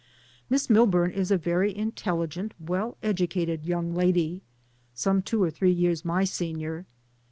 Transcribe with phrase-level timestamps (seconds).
[0.49, 4.41] Miss Milburn is a very intelligent, well educated young lady,
[4.95, 6.87] some two or three years my senior.